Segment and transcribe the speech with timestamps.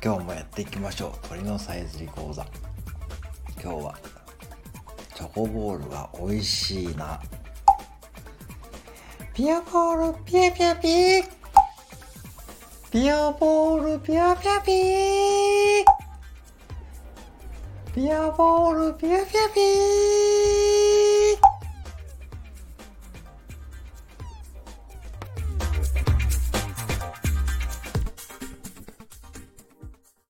[0.00, 1.28] 今日もやっていきましょう。
[1.28, 2.46] 鳥のさえずり講座。
[3.60, 3.98] 今日は
[5.16, 7.20] チョコボールが美味しいな。
[9.34, 11.24] ピアボールピアピアピー。
[12.92, 15.84] ピアボールピアピアピー。
[17.92, 20.17] ピアボールピアピアピー。